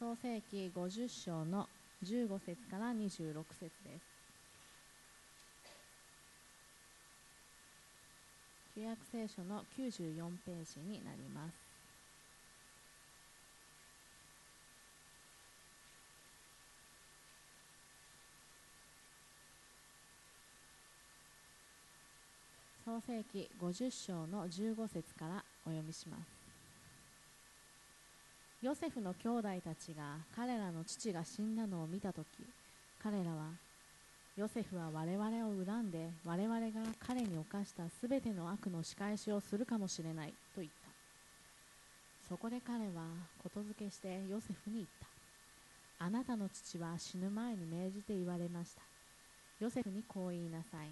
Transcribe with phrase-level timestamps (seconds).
[0.00, 1.68] 創世紀50章の
[2.02, 4.06] 15節から26節です。
[8.74, 11.54] 旧約聖書の94ページになります。
[22.86, 26.39] 創世紀50章の15節からお読みします。
[28.62, 32.26] ヨセフの兄弟たちが彼らの父が死んだのを見たとき
[33.02, 33.48] 彼らは
[34.36, 36.70] ヨセフは我々を恨んで我々が
[37.06, 40.90] 彼に犯したすべての悪の仕返しをするかもしれないと言った。
[42.28, 43.02] そこで彼は
[43.42, 44.86] ことづけしてヨセフに言っ
[45.98, 46.04] た。
[46.04, 48.82] あなたの父は死ぬ前に命じて言われました。
[49.58, 50.88] ヨセフにこう言いなさい。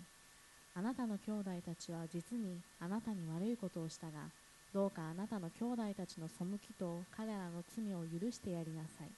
[0.75, 4.29] あなたの兄弟たちは実にあなたに悪いことをしたが
[4.75, 9.09] どうかあなたの兄弟たちの背きと彼らの罪を許してやりなさい。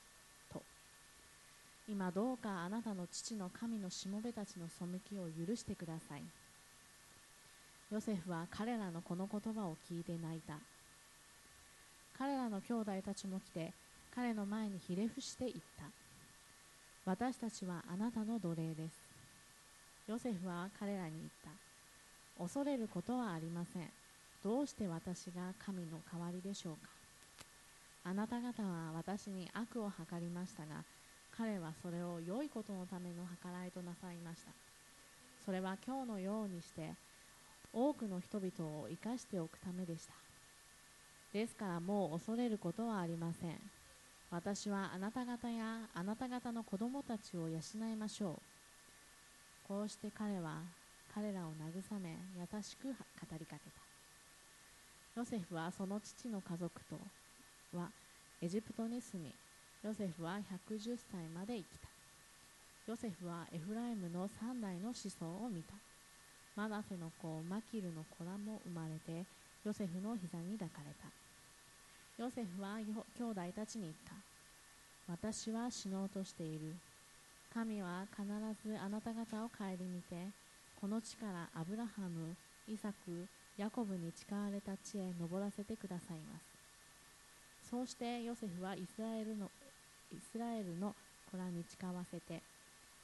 [0.53, 0.63] と。
[1.89, 6.23] 今どうかあなたの父の神のしもべたちの背きを許してください。
[7.91, 10.55] ヨセフは彼らのこの言葉を聞いて泣いた。
[12.17, 13.73] 彼らの兄弟たちも来て
[14.15, 15.85] 彼の前にひれ伏して言った。
[17.05, 19.01] 私たちはあなたの奴隷です。
[20.07, 21.51] ヨセフは彼らに言った。
[22.41, 23.91] 恐れることはありません。
[24.43, 26.89] どうして私が神の代わりでしょうか？
[28.05, 30.83] あなた方は私に悪を図りましたが
[31.37, 34.51] 彼はそれを良いことのための計らいとなさいました。
[35.45, 36.95] それは今日のようにして
[37.73, 40.13] 多くの人々を生かしておくためでした。
[41.33, 43.57] ですからもう恐れることはありません。
[44.31, 47.59] 私はあなた方やあなた方の子供たちを養
[47.93, 49.69] いましょう。
[49.69, 50.63] こうして彼は
[51.15, 52.95] 彼らを慰め優しく語
[53.39, 53.90] りかけた。
[55.21, 56.97] ヨセフはその父の家族と
[57.77, 57.91] は
[58.41, 59.31] エジプトに住み
[59.85, 60.39] ヨセフは
[60.71, 61.89] 110歳まで生きた。
[62.89, 65.75] ヨセフはエフライムの3代の子孫を見た。
[66.57, 69.27] マナセの子マキルの子らも生まれて
[69.63, 71.13] ヨセフの膝に抱かれた。
[72.17, 74.17] ヨセフは兄弟たちに言った。
[75.13, 76.73] 私は死のうとしている。
[77.53, 78.25] 神は必
[78.67, 80.17] ずあなた方を顧みて
[80.81, 82.35] この地からアブラハム
[82.67, 83.29] イサク
[83.61, 87.69] ヤコブに誓われた地へ登らせてくださいます。
[87.69, 89.51] そうしてヨセフはイスラエルの
[90.11, 90.97] イスラエルの
[91.31, 92.41] 子らに誓わせて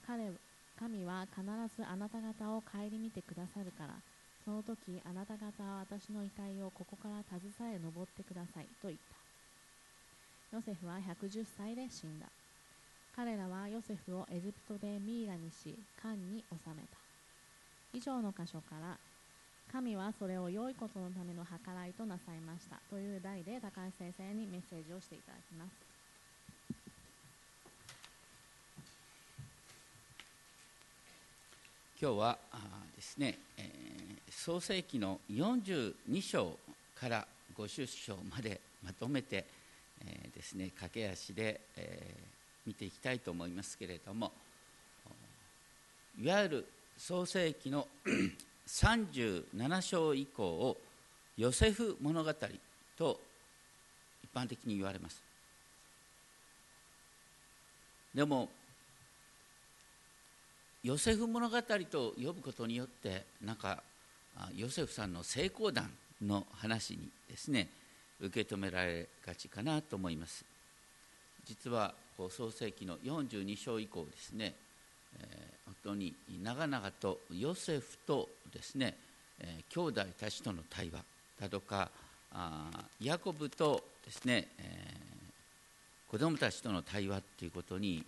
[0.06, 0.32] 彼
[0.80, 1.44] 神は必
[1.76, 4.00] ずあなた方を顧みてくださるから
[4.46, 10.56] その時あなた方は私の遺体をここから携え登ってくださいと言った。
[10.56, 12.32] ヨセフは110歳で死んだ。
[13.14, 16.96] 彼らはヨセフをエジプトでミイラにし缶に収めた。
[17.92, 18.96] 以上の箇所から
[19.76, 22.80] 神はそれを良いことのための計らいとなさいました。
[22.88, 25.70] という題で高橋先生にメッセージをしていただきます。
[32.00, 32.38] 今日は
[32.96, 36.58] ですね、えー、創世紀の42章
[36.98, 39.44] から50章までまとめて、
[40.00, 42.20] えー、ですね駆け足で、えー、
[42.66, 44.32] 見ていきたいと思いますけれども
[46.18, 46.66] いわゆる
[46.96, 47.86] 創世紀の
[48.66, 50.76] 37章以降を
[51.36, 52.34] ヨセフ物語
[52.96, 53.20] と
[54.24, 55.22] 一般的に言われます。
[58.14, 58.48] でも
[60.82, 63.82] ヨセフ物語と呼ぶことによってなんか
[64.54, 65.90] ヨセフさんの成功談
[66.22, 67.68] の話にですね
[68.20, 70.44] 受け止められがちかなと思います。
[71.44, 71.94] 実は
[72.30, 74.54] 創世紀の42章以降ですね
[75.64, 78.94] 本当に長々とヨセフとですね、
[79.40, 81.04] えー、兄弟たちとの対話
[81.40, 81.90] だとか
[83.00, 84.48] ヤコブとですね、
[86.08, 88.04] 子供たちとの対話っていうことに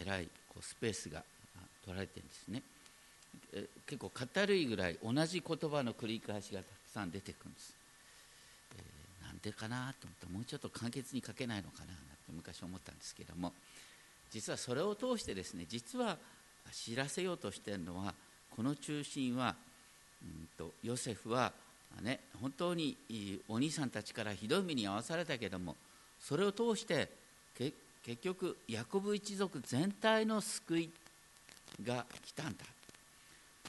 [0.00, 1.22] えらいこうスペースが
[1.84, 2.62] 取られてるんですね、
[3.86, 7.74] 結構語るいぐらい同じ言葉の繰り返しがたくさん出てくるんです、
[8.76, 12.00] えー、なんでかなと思ってもうちょっと簡潔に書けないのかななんて
[12.32, 13.52] 昔思ったんですけども。
[14.36, 16.18] 実はそれを通してですね実は
[16.70, 18.12] 知らせようとしているのは
[18.54, 19.56] この中心は、
[20.22, 21.52] うんと、ヨセフは、
[22.02, 22.98] ね、本当に
[23.48, 25.74] お兄さんたちからひどい目に遭わされたけども
[26.20, 27.08] それを通して
[27.56, 27.72] 結
[28.20, 30.90] 局ヤコブ一族全体の救い
[31.82, 32.64] が来たんだ。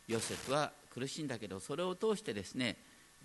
[0.09, 2.75] ヨセフは苦しいんだけどそれを通してですね、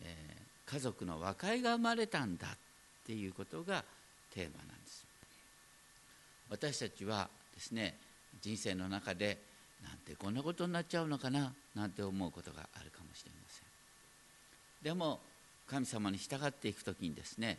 [0.01, 2.57] えー、家族の和解が生まれたんだっ
[3.05, 3.83] ていうことが
[4.33, 5.12] テーマなんです。
[6.53, 7.97] 私たちはですね
[8.43, 9.39] 人生の中で
[9.83, 13.65] なんてこんなことになっちゃうのかななんて思うことがあるかもしれません。
[14.83, 15.19] でも
[15.67, 17.59] 神様に従っていく時にですね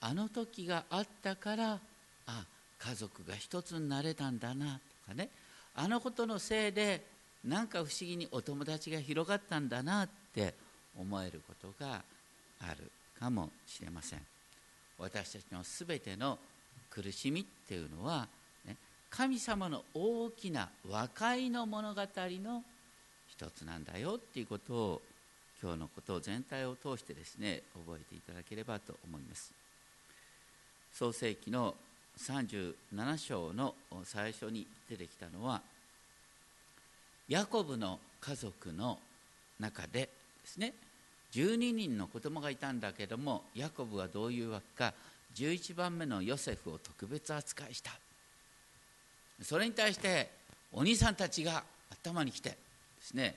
[0.00, 1.78] あの時があったから
[2.26, 2.44] あ
[2.80, 5.28] 家族が一つになれたんだなとかね
[5.76, 7.04] あのことのせいで
[7.44, 10.52] なんか不思議にお友達が広がったんだなって
[10.98, 12.02] 思えることが
[12.60, 12.90] ある
[13.20, 14.20] かもしれません。
[14.98, 16.38] 私たちのすべての
[17.00, 18.26] 苦しみっていうのは、
[18.66, 18.76] ね、
[19.08, 22.64] 神様の大きな和解の物語の
[23.28, 25.02] 一つなんだよっていうことを
[25.62, 29.52] 今日のことを全体を通してですね覚えていただければと思います。
[30.92, 31.74] 創世記の
[32.18, 33.74] 37章の
[34.04, 35.60] 最初に出てきたのは
[37.28, 38.98] ヤコブの家族の
[39.60, 40.08] 中でで
[40.44, 40.72] すね
[41.32, 44.94] 12人の子供がいたんだけどもヤコブはどういうわけか
[45.34, 47.92] 11番目のヨセフを特別扱いした。
[49.42, 50.30] それに対して
[50.72, 52.56] お兄さんたちが頭に来てで
[53.00, 53.36] すね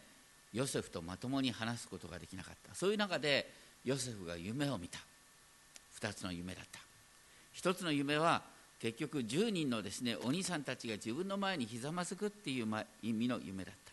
[0.53, 2.75] ヨセフとまともに話すことができなかった。
[2.75, 3.49] そういう中で
[3.85, 4.99] ヨセフが夢を見た。
[5.99, 6.79] 2つの夢だった。
[7.55, 8.41] 1つの夢は
[8.79, 12.67] 結局10人のですねお兄さんたちが自分の前にひざまずくっていう
[13.03, 13.91] 意味の夢だった。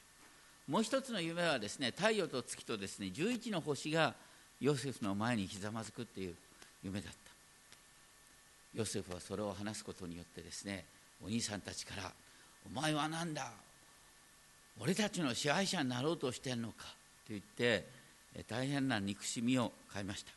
[0.67, 4.15] もう一つの夢はですね太陽と月とですね11の星が
[4.61, 6.35] ヨセフの前にひざまずくっていう
[6.83, 7.28] 夢だった。
[8.75, 10.85] ヨセフはそれを話すことによってですね
[11.25, 12.13] お兄さんたちから
[12.67, 13.53] 「お前は何だ
[14.81, 16.85] 俺たちの支配者になろうとしてんのか」
[17.27, 17.87] と言って
[18.47, 20.33] 大変な憎しみを買いました。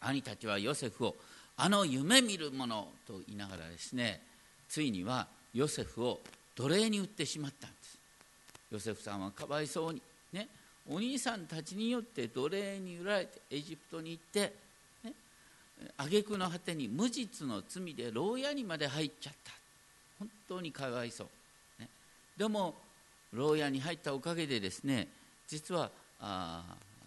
[0.00, 1.16] 兄たちはヨセフを
[1.56, 4.22] あの夢見る者と言いながらですね
[4.68, 6.20] ついにはヨセフを
[6.54, 7.98] 奴隷に売ってしまったんです。
[8.70, 10.00] ヨセフさんはかわいそうに
[10.32, 10.48] ね
[10.88, 14.67] お兄さんたちによって奴隷に売られてエジプトに行って
[15.96, 19.58] 挙句の果てに無実の罪で牢屋にまで入っちゃった。
[20.18, 21.88] 本当にかわいそう、ね、
[22.36, 22.74] でも
[23.32, 25.08] 牢屋に入ったおかげでですね
[25.46, 25.90] 実は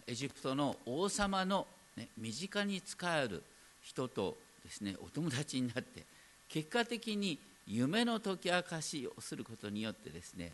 [0.08, 3.44] エジプトの王様の、ね、身近に仕える
[3.84, 6.04] 人とですねお友達になって
[6.48, 10.52] 結果的に夢の解き明かしをすることによってですね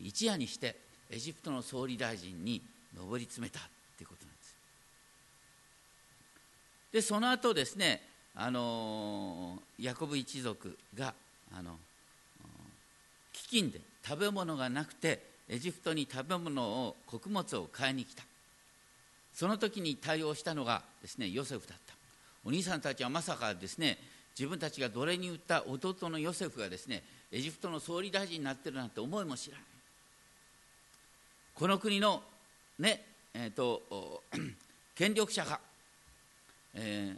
[0.00, 0.76] 一夜にして
[1.10, 2.62] エジプトの総理大臣に
[2.94, 3.60] 上り詰めた
[3.96, 4.27] ということ
[6.98, 8.00] でその後ですね
[8.34, 11.14] あのヤコブ一族が
[11.56, 11.76] あの
[13.32, 18.24] 飢饉で食べ物がなくてエジプトに食べ物を穀物を買いに来た。
[19.32, 21.94] その時に対応したのがですねヨセフだった。
[22.44, 23.96] お兄さんたちはまさかですね
[24.36, 29.64] 自分たちが奴隷に売った弟のヨセフがですねエジプトの総理大臣になってるなんて思いも知らない。
[31.54, 32.24] この国の
[32.80, 33.04] ね
[33.34, 34.22] えーと、
[34.96, 35.60] 権力者が、
[36.74, 37.16] えー、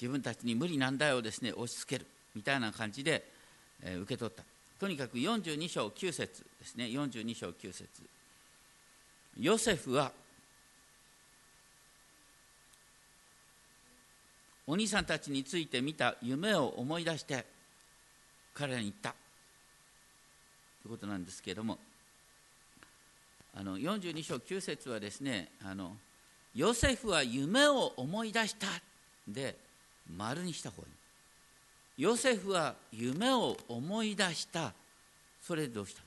[0.00, 3.26] 自分たちに無理難題をですね押し付けるみたいな感じで、
[3.82, 4.44] えー、受け取った。
[4.78, 6.86] とにかく42章9節ですね。
[6.86, 7.86] 42章9節。
[9.38, 10.12] ヨセフは
[14.66, 17.44] お兄さんたちについて見た夢を思い出して
[18.54, 19.14] 彼らに言った。
[20.82, 21.78] ということなんですけれども。
[23.54, 25.96] あの42章9節はですねあの
[26.54, 28.66] ヨセフは夢を思い出した。
[29.28, 29.56] で
[30.16, 30.90] 丸にした方がい
[31.98, 32.02] い。
[32.02, 34.72] ヨセフは夢を思い出した。
[35.42, 36.06] それでどうしたの？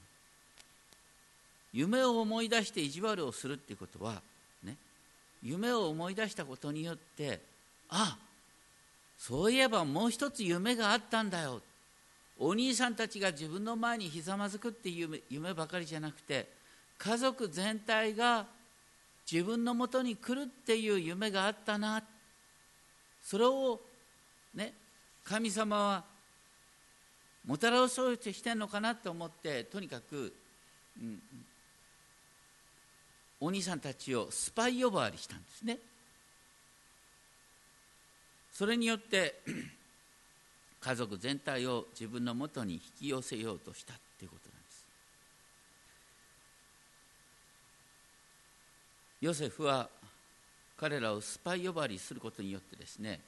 [1.73, 4.21] 夢を思い出して意地悪をするっていうことは
[4.63, 4.75] ね
[5.41, 7.39] 夢を思い出したことによって
[7.89, 8.17] あ
[9.17, 11.61] そういえばもう一つ夢があったんだよ。
[12.37, 16.47] お兄さんたちが自分の前にひざまずくっていう夢ばかりじゃなくて
[16.97, 18.45] 家族全体が
[19.31, 22.03] 自分のもとに来るっていう夢があったな。
[23.23, 23.79] それを
[24.53, 24.73] ね
[25.23, 26.03] 神様は
[27.45, 30.33] もたらそうとしてんのかなと思ってとにかく、
[31.01, 31.19] うん、
[33.39, 35.77] お兄さんたちをスパイ呼ばわりしたんですね。
[38.53, 39.41] それによって
[40.79, 44.85] 家族全体を自分のもとに引き寄せようとしたということなんです
[49.23, 49.87] ヨセフは
[50.75, 53.21] 彼らをスパイ呼ばわりすることによってですね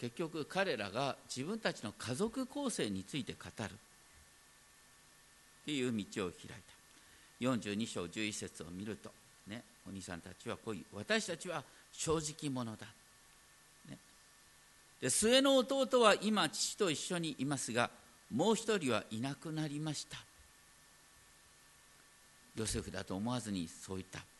[0.00, 3.70] 結局彼らが自分たちの家族構成について語る。
[3.70, 6.54] っていう道を開いた。
[7.40, 9.10] 42章11節を見ると
[9.46, 12.86] ねお兄さんたちはこういう私たちは正直者だ。
[13.88, 13.96] ね。
[15.00, 17.90] で末の弟は今父と一緒にいますが
[18.34, 20.18] もう一人はいなくなりました。
[22.56, 24.35] ヨセフだと思わずにそう言った。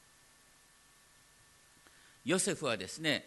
[2.26, 3.24] ヨセフはですね、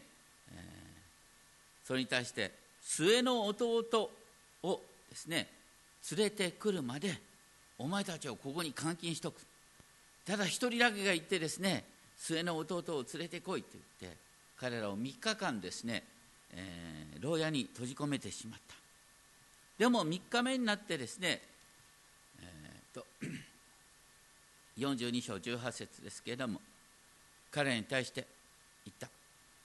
[0.51, 2.51] えー、それに対して
[2.83, 4.11] 末の弟
[4.61, 5.47] をですね
[6.11, 7.17] 連れてくるまで
[7.79, 9.41] お前たちをここに監禁しとく。
[10.25, 11.83] ただ一人だけが行ってですね
[12.17, 13.69] 末の弟を連れてこいと
[14.01, 14.17] 言って
[14.59, 16.03] 彼らを3日間ですね
[16.53, 18.75] えー、牢屋に閉じ込めてしまった。
[19.77, 21.41] でも3日目になってですね、
[22.41, 23.05] えー、と
[24.77, 26.59] 42章18節ですけれども
[27.51, 28.25] 彼に対して
[28.89, 29.09] 言った。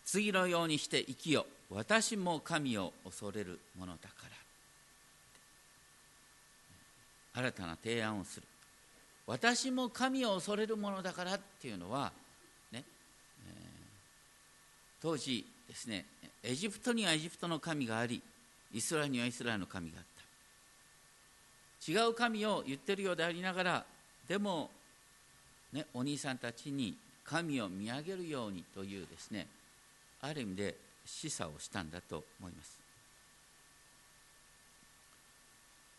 [0.05, 4.15] 次のようにして生きよ私も神を恐れるものだか
[7.35, 7.41] ら。
[7.41, 8.47] 新たな提案をする。
[9.27, 12.13] 私も神を恐れるものだからっていうのは
[12.71, 12.85] ね、えー、
[15.01, 16.05] 当時ですね
[16.43, 18.21] エジプトにはエジプトの神があり
[18.73, 21.91] イスラエルにはイスラエルの神があった。
[21.91, 23.85] 違う神を言ってるようでありながら
[24.29, 24.71] でも、
[25.73, 29.47] ね、お兄さんたちに神を見上げるようにというですね
[30.21, 32.81] ある意味で示唆をしたんだと思います。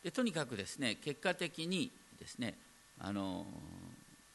[0.03, 2.53] でとにかくですね結果的にですね
[2.99, 3.45] あの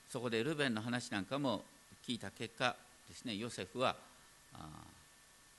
[0.08, 1.62] そこでルベンの話なんかも
[2.06, 2.74] 聞いた結果
[3.08, 3.94] ですねヨセフは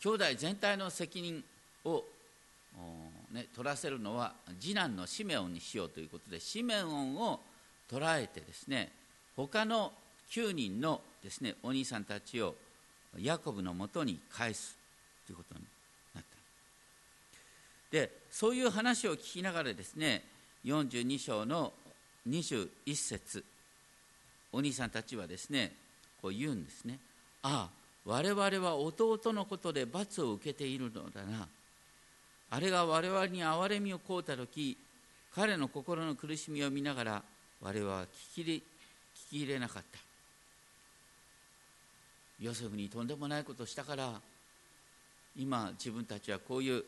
[0.02, 1.42] 兄弟全体の責任
[1.86, 2.04] を、
[3.32, 7.40] ね、取らせるのは次男のシメオンにしようということでシメオンを
[7.90, 8.92] 捕らえてですね
[9.38, 9.94] 他の
[10.32, 12.56] 9人のですねお兄さんたちを
[13.20, 14.76] ヤコブのもとに返す
[15.26, 15.66] ということに
[16.16, 16.30] なった。
[17.92, 20.24] でそういう話を聞きながらですね
[20.66, 21.74] 42章の
[22.30, 23.44] 21節
[24.52, 25.74] お兄さんたちはですね
[26.22, 27.00] こう言うんですね。
[27.44, 31.48] ああ我々は弟のことで罰を受けているのだな。
[32.50, 34.78] あれが我々に憐れみを請うた時
[35.34, 37.24] 彼の心の苦しみを見ながら
[37.62, 38.04] 我々は
[38.36, 38.62] 聞き聞
[39.30, 40.11] き入れなかった。
[42.42, 44.20] ヨセフにとんでもないことをしたから
[45.38, 46.84] 今自分たちはこういう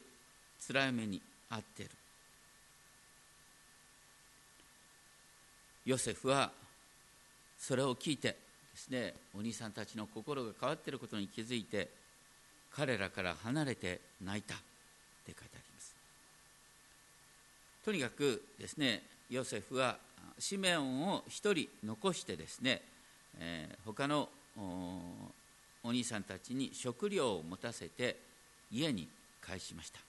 [0.68, 1.92] 辛い目に遭っている。
[5.86, 6.52] ヨセフは
[7.60, 8.38] それを聞いてで
[8.76, 11.90] すねお兄さんたちの心が変わっていることに気づいて
[12.76, 14.64] 彼らから離れて泣いたって
[15.28, 15.96] 書いてあります。
[17.86, 19.98] とにかくですねヨセフは
[20.40, 22.82] シメオンを一人残してですね、
[23.40, 24.30] えー、他の
[25.84, 28.18] お兄さんたちに食料を持たせて
[28.72, 29.08] 家に
[29.46, 30.00] 帰しました。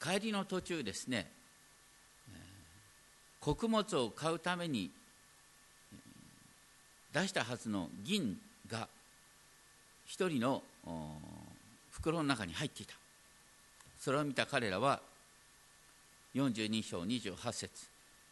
[0.00, 1.30] 帰りの途中ですね
[3.40, 4.90] 穀物を買うために
[7.12, 8.38] 出したはずの銀
[8.70, 8.88] が
[10.06, 10.62] 一人の
[11.90, 12.94] 袋の中に入っていた。
[13.98, 15.00] それを見た彼らは
[16.34, 17.68] 42章28節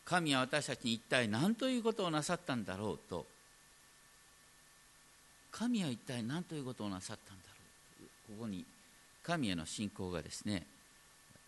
[0.04, 3.26] 神は私たちに一体何ということをなさったんだろうと
[5.58, 8.36] 神は一体何ということをなさったんだろう。
[8.36, 8.64] ここに
[9.22, 10.64] 神への信仰がですね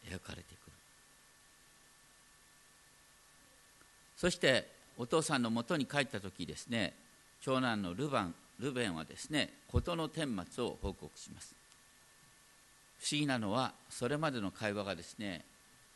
[0.08, 0.72] 描かれてくる。
[4.16, 6.94] そしてお父さんのもとに帰った時ですね
[7.42, 11.54] 長男のルバンルベンはですね事の顛末を報告します。
[12.98, 15.44] 不思議なのはそれまでの会話がですね、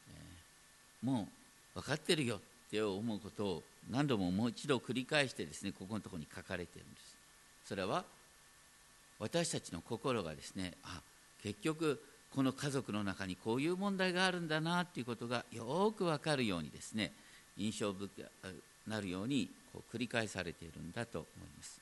[0.08, 1.28] えー、も
[1.74, 2.40] う分かってるよっ
[2.70, 7.21] て思うことを何度ももう一度繰り返してですねここのところに書かれているんです。
[7.64, 8.04] それは
[9.18, 11.00] 私たちの心がですねあ
[11.42, 12.02] 結局
[12.34, 17.12] この家族の中にこういう問題があるんだなということがよく分かるようにですね
[17.58, 18.26] 印象深く
[18.88, 21.80] なるようにこう繰り返されているんだと思います。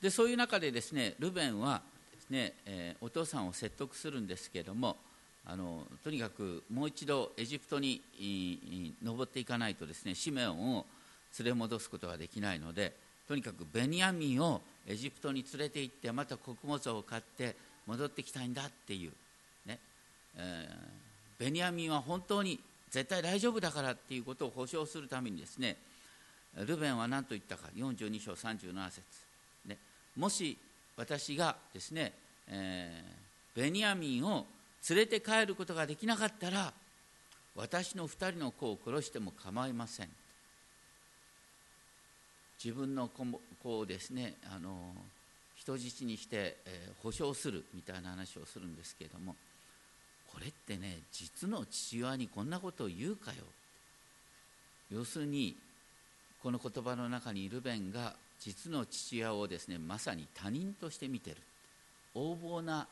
[0.00, 1.80] でそういう中でですねルベンは
[2.12, 4.96] ですね、えー、お父さんを説得するんですけれども
[5.46, 8.02] あのとにかくもう一度エジプトに
[9.02, 10.86] 登っていかないとですねシメオンを
[11.38, 12.92] 連れ戻すことができないので
[13.28, 19.12] とにかくベニヤミンをエジプトに連れて行ってまた穀物を買って戻ってきたいんだっていう、
[19.66, 19.78] ね
[20.36, 22.58] えー、ベニヤミンは本当に
[22.90, 25.76] 絶対大丈夫だからっていうことを保証するためにですね
[26.66, 29.02] ルベンは何と言ったか42章37節、
[29.66, 29.78] ね、
[30.16, 30.58] もし
[30.96, 32.12] 私がですね、
[32.48, 34.44] えー、ベニヤミンを
[34.90, 36.72] 連れて帰ることができなかったら
[37.56, 40.08] 私の2人の子を殺しても構いません。
[42.62, 44.94] 自分の子をですねあの
[45.56, 49.34] 人質にして、えー、保証するみたいな話をするんですけれども
[50.32, 53.38] これってね実の父親にこんなことを言うかよ。
[54.90, 55.56] 要するに
[56.42, 61.36] この言葉の中にルベンが実の父親をですねまさに他人として見てる。
[62.14, 62.86] 横暴な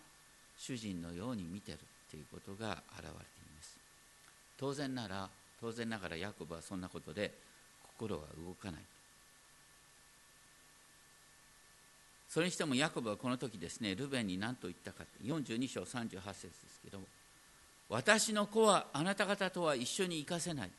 [0.58, 1.78] 主人のように見てるっ
[2.10, 3.12] ていうことが現れてい
[3.56, 3.78] ます。
[4.58, 5.28] 当然なら
[5.60, 7.32] 当然ながらヤコブはそんなことで
[7.98, 8.80] 心が動かない。
[12.30, 17.00] それにしてもヤコブはこの時ですねルベンに何と言ったか42章38節ですけど
[17.88, 20.70] 私の子はあなた方とは一緒に行かせない。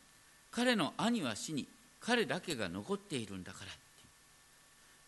[0.49, 1.67] 彼の兄は死に
[1.99, 3.71] 彼だけが残っているんだから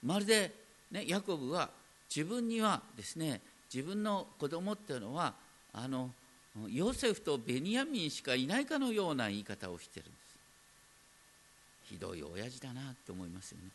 [0.04, 0.52] まるで、
[0.92, 1.70] ね、ヤコブは
[2.14, 3.42] 自分にはですね
[3.74, 5.34] 自分の子供っていうのは
[5.74, 6.12] あの
[6.70, 10.12] ヨセフとベニヤミンしかいないかのような言い方をしてるんで
[11.88, 11.94] す。
[11.94, 13.70] ひどい親父だなって思いますよね。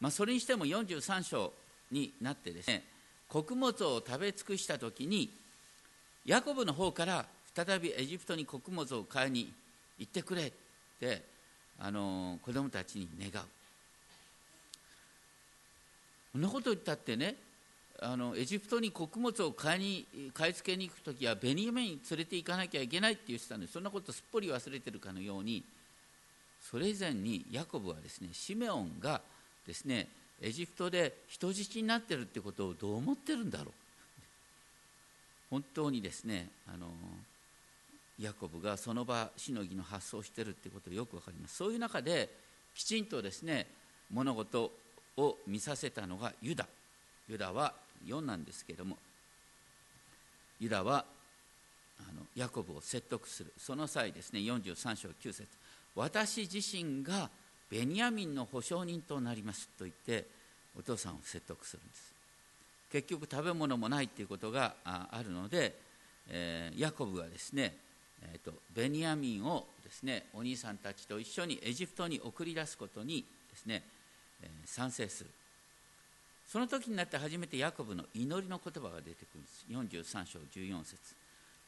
[0.00, 1.52] まあそれにしても43章
[1.90, 2.84] になってですね
[3.28, 5.30] 穀物を食べ尽くした時に
[6.24, 9.52] ヤコブの方から再びエジプトに穀物を買いに
[9.98, 10.52] 行ってくれっ
[11.00, 11.22] て
[11.78, 13.46] あの子供たちに願う。
[16.32, 17.36] そんなこと言ったってね
[18.00, 25.64] あのエジプトに穀物を買いに買い付けに行く時はベニヤミンに連れて行かなきゃいけないって言ってたんでそんなことすっぽり忘れてるかのように
[26.60, 29.22] それ以前にヤコブはですねシメオンが
[29.66, 30.08] ですね
[30.40, 33.68] エジプトで人質になってるってことをどう思ってるんだろう。
[35.50, 36.88] 本当にですねあの
[38.18, 41.56] ヤコブがその場しのぎの発想をしてるってことよく分かります。
[41.56, 42.28] そういう中で
[42.74, 43.66] きちんとですね
[44.10, 44.70] 物事
[45.16, 46.66] を見させたのがユダ。
[47.28, 47.72] ユダは
[48.06, 48.96] 4なんですけれども
[50.60, 51.04] ユダは
[52.00, 53.52] あのヤコブを説得する。
[53.58, 55.46] その際ですね43章9節。
[55.94, 57.30] 私自身が
[57.70, 60.26] ベニヤミンの保証人となりますと言って
[60.78, 62.14] お父さんを説得するんです。
[62.90, 65.74] 結局食べ物もないっていうことがあるので、
[66.28, 67.76] えー、ヤコブはですね、
[68.22, 73.82] えーと、ベニヤミンをですねお兄さんたちと一緒にエジプトに送り出すことにですね、
[74.42, 75.30] えー、賛成する。
[76.46, 79.66] その時になって初めてヤコブの祈りの言葉が出てくるんです。
[80.04, 80.96] 43章14節。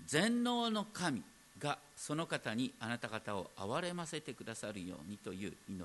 [0.07, 1.23] 全能の神
[1.61, 5.85] がその方にあなた方を憐れませてくださるようにという祈り。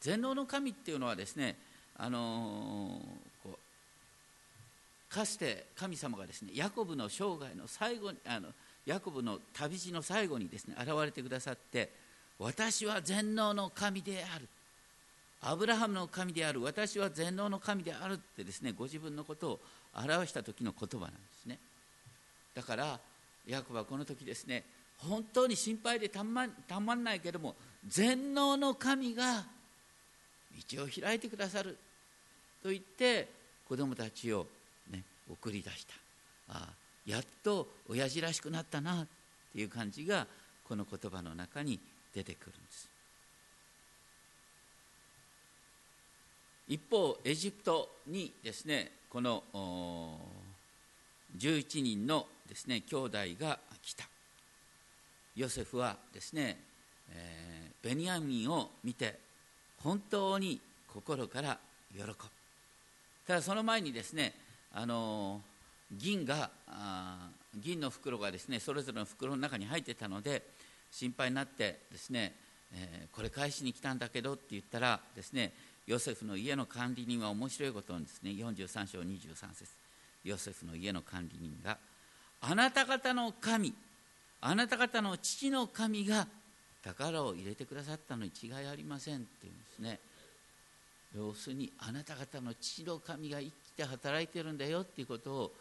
[0.00, 1.56] 全能の神っていうのはですね
[1.96, 3.00] あの、
[3.42, 8.48] こうかつて神様がですねヤコブの生涯の最後にあの
[8.84, 11.90] ヤコブの旅路の最後にですね現れてくださって
[12.38, 14.48] 私は全能の神である。
[15.46, 16.62] アブラハムの神である。
[16.62, 19.60] 私は全能の神であるってですねご自分のことを
[19.94, 21.58] 表した時の言葉なんですね。
[22.54, 22.98] だから
[23.46, 24.64] ヤコブはこの時ですね
[24.98, 27.54] 本当に心配でたまたまんないけども
[27.86, 29.44] 全能の神が
[30.70, 31.76] 道を開いてくださる
[32.62, 33.28] と言って
[33.68, 34.46] 子供たちを、
[34.90, 35.94] ね、送り出した。
[36.48, 36.68] あ
[37.06, 39.06] やっと親父らしくなったなっ
[39.52, 40.26] ていう感じが
[40.66, 41.78] この言葉の中に
[42.14, 42.88] 出てくるんです。
[46.68, 49.42] 一方エジプトにですねこの
[51.36, 54.04] 11人のですね兄弟が来た。
[55.36, 56.58] ヨセフはですね、
[57.12, 59.18] えー、ベニヤミンを見て
[59.82, 60.60] 本当に
[60.92, 61.58] 心から
[61.92, 62.14] 喜ぶ。
[63.26, 64.32] ただその前にですね
[64.72, 65.40] あの
[65.92, 66.50] 銀が
[67.56, 70.42] 銀の袋がですねそれぞれの袋の中に入ってたので
[70.90, 72.32] 心配になってですね、
[72.72, 75.52] えー、これ返しに来たんだけどって言ったらですね
[75.86, 79.70] ヨセフの家の管理人は面白いことなんですね43章23節。
[80.24, 81.76] ヨセフの家の管理人が
[82.46, 83.72] あなた方の神
[84.42, 86.26] あなた方の父の神が
[86.82, 89.98] 宝を入れてくださったのに違いありませんっていうんですね。
[91.16, 95.52] 要するにあなた方の父の神が生きて働いてるんだよっていうことを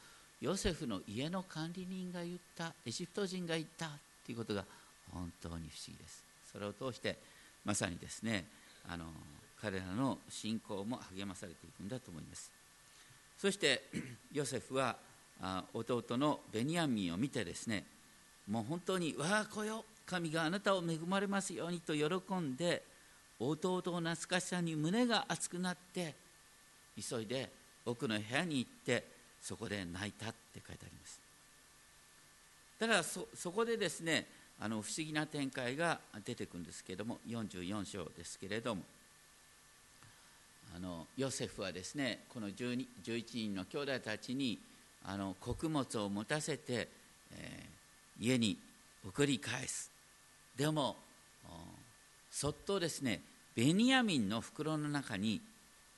[0.41, 3.89] ヨセフの家の管理人が言ったエジプト人が言ったっ
[4.25, 4.65] ていうことが
[5.13, 6.23] 本当に不思議です。
[6.51, 7.17] それを通して
[7.63, 8.43] まさにですね
[8.89, 9.05] あの
[9.61, 12.51] 彼らの信仰も励まされていくんだと思います。
[13.39, 13.83] そして
[14.33, 14.97] ヨセフは
[15.73, 17.85] 弟のベニヤミンを見てですね
[18.47, 22.83] もう本当に「我が子よ神があなたを恵まれますように」と喜んで
[23.39, 26.15] 弟を懐かしさに胸が熱くなって
[26.99, 27.51] 急いで
[27.85, 29.05] 奥の部屋に行って
[29.41, 31.21] そこで泣いたって書いてあります。
[32.79, 34.27] ただそそこでですね
[34.59, 38.83] あの不思議な展開が出てくるんですけれども44章ですけれども
[40.75, 42.87] あのヨセフはですねこの11
[43.33, 44.59] 人の兄弟たちに
[45.05, 46.87] あの穀物を持たせて、
[47.35, 48.57] えー、家に
[49.05, 49.91] 送り返す。
[50.55, 50.95] でも
[52.31, 53.21] そっとですね
[53.55, 55.39] ベニヤミンの袋の中に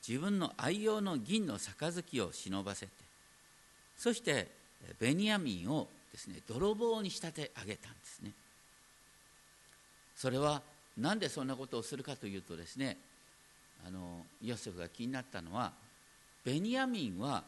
[0.06, 2.92] 自分の愛用の銀の杯を忍ばせて
[3.98, 4.48] そして
[5.00, 8.32] ベニヤミンをですね泥棒に仕立て上げたんですね。
[10.16, 10.62] それは
[10.98, 12.98] 何でそんなことをするかというとですね
[13.86, 15.72] あのヨセフが気になったのは
[16.44, 17.44] ベニヤミンは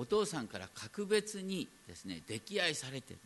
[0.00, 3.20] お父さんから格別にですね溺愛されている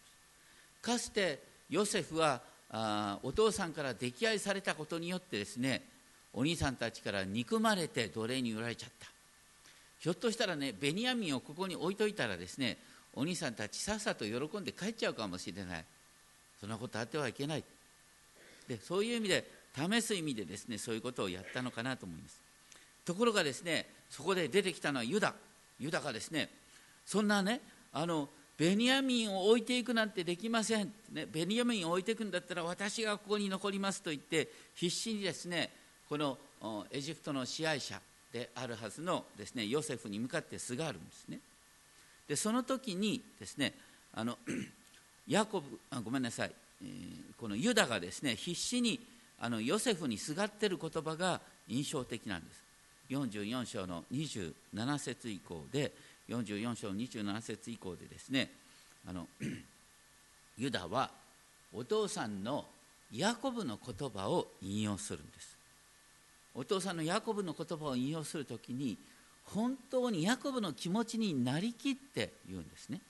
[0.83, 1.39] かつて
[1.71, 5.83] ヨセフはあお父さんから溺愛されたことによってですね
[6.33, 9.07] お兄さんたちから憎まれて奴隷に売られちゃった。
[10.01, 12.77] ひょっとしたらねベニヤミンをここに置いといたらですね
[13.15, 15.85] お兄さんたちさっさと喜んで帰っちゃうかもしれない。
[16.61, 17.63] そんなことあってはいけない。
[18.69, 19.45] でそういう意味で
[19.77, 22.41] 試す意味でですねそういうことをやったのかなと思います。
[23.05, 25.35] ところがですねそこで出てきたのはユダ。
[25.79, 26.49] ユダがですね
[27.07, 27.61] そんなね
[27.93, 35.71] あのベニヤミンを置いていくなんてできません、ね、ベニヤミンを置いていくんだったら私がここに残りますと言って必死にですね
[36.09, 36.39] この
[36.91, 38.01] エジプトの支配者
[38.33, 41.39] であるはずのですねヨセフに向かってすがるんですね。
[42.29, 43.75] でその時にですね
[44.15, 44.39] あの
[45.29, 49.01] ヤコブあごめんなさい、えー、このユダがですね必死に
[49.41, 52.65] あのヨセフにすがってる言葉が印象的なんです。
[53.11, 55.93] 44章の27節以降で
[56.29, 58.51] 44章27節以降でですね
[59.07, 59.27] あの
[60.57, 61.11] ユダは
[61.73, 62.65] お父さんの
[63.13, 65.57] ヤコブの言葉を引用するんです。
[66.55, 68.97] お父さんのヤコブの言葉を引用するときに
[69.47, 73.01] 本当にヤコブの気持ちになりきって言うんですね。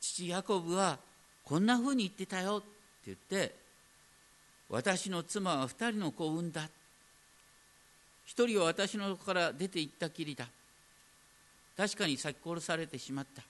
[0.00, 0.98] 父ヤコブは
[1.44, 2.66] こんなふうに言ってたよって
[3.06, 3.54] 言って
[4.68, 6.68] 私の妻は二人の子を産んだ。
[8.24, 10.46] 一人は私の子から出て行ったきりだ。
[11.76, 13.42] 確かに先殺されてしまった。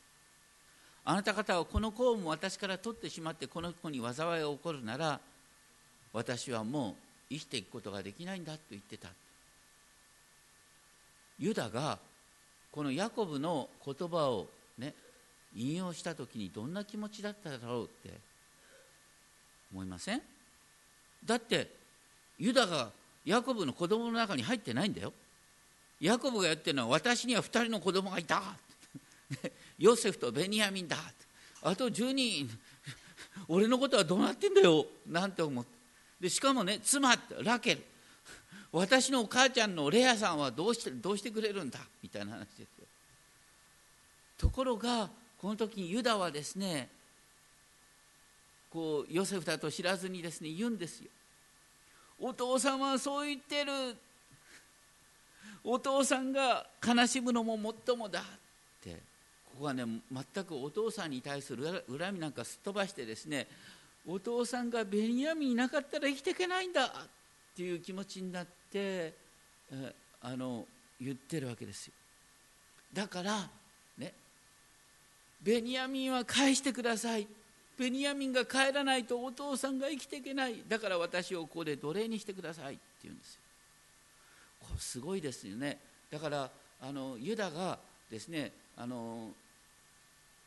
[1.05, 5.19] あなた方はこの子をも私から取ってしまってこの子に災いが起こるなら
[6.13, 6.95] 私はもう
[7.31, 9.09] 生きていくことができないんだと言ってた。
[11.39, 11.99] ユダが
[12.71, 14.47] このヤコブの言葉を
[14.79, 14.95] ね
[15.57, 18.17] 引用した時にどんな気持ちだっただろうって
[19.73, 20.23] 思いません？
[21.25, 21.69] だって
[22.39, 22.91] ユダが
[23.25, 25.13] ヤコブの子供の中に入ってないんだよ。
[26.03, 28.43] ヤコブがやってるのは私には2人の子供がいた。
[29.79, 30.99] ヨセフとベニヤミンだ。
[31.63, 32.51] あと10人。
[33.47, 34.85] 俺のことはどうなってんだよ。
[35.07, 35.71] なんて思って。
[36.21, 37.85] でしかもね妻ラケル。
[38.73, 41.79] 私のお母ちゃんのレアさんはどうしてどうしてくれるんだ。
[42.03, 42.67] みたいな話ですよ。
[44.39, 46.89] ところがこの時にユダはですね
[48.71, 51.11] こうヨセフだと知らずにですね言うんですよ。
[52.19, 53.97] お父さんはそう言ってる。
[55.65, 58.23] お父さんが悲しむのももっともだっ
[58.83, 59.13] て。
[59.53, 63.47] ここはね全くお父さんに対する恨みなんかすっ飛ばしてですね
[64.07, 66.91] お父さんがベニヤミンいなかったら生きていけないんだっ
[67.55, 69.13] ていう気持ちになって
[70.23, 70.65] あの
[70.99, 71.93] 言ってるわけですよ。
[72.95, 73.47] だから
[73.99, 74.15] ね
[75.43, 77.27] ベニヤミンは返してください。
[77.79, 80.63] ベニヤミンが帰らないとお父さんが生きていけない。
[80.67, 83.42] だから私をここで奴隷にしてくださいって言うんですよ。
[84.83, 85.79] すごいですよね。
[86.11, 87.79] だからあのユダが
[88.11, 89.31] ですねあの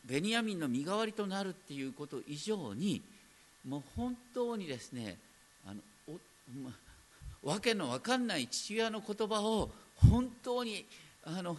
[0.06, 3.02] ベニヤミンの身代わりとなるっていうこと以上に
[3.68, 5.18] もう本当にですね
[5.66, 5.82] あの
[7.44, 10.86] お、わけのわかんない父親の言葉を本当に
[11.24, 11.58] あの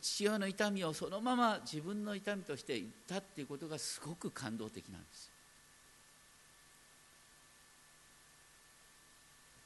[0.00, 5.30] 父親の痛みをそのまま自分の痛みとして言ったっていうことがすごく感動的なんです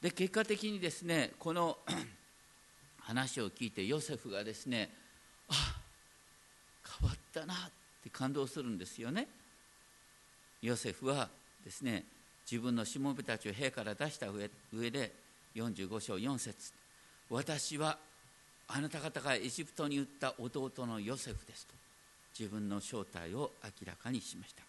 [0.03, 1.79] で結果的にですねこの
[3.03, 4.91] 話を聞いてヨセフがですね
[5.49, 5.55] あ
[7.01, 7.57] 変わったなっ
[8.03, 9.29] て感動するんですよね。
[10.61, 11.29] ヨセフは
[11.65, 12.05] ですね
[12.51, 15.13] 自分のしもべたちを兵から出した上上で
[15.55, 16.73] 45章4節
[17.31, 17.97] 私は
[18.69, 21.75] あなた方がエジプトに売った弟のヨセフですと
[22.39, 24.63] 自分の正体を明らかにしました。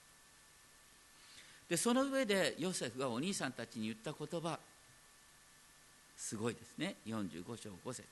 [1.70, 4.60] でその上でヨセフがお兄さんたちに言った言葉
[6.18, 6.96] すごいですね。
[7.06, 8.04] 45章5節。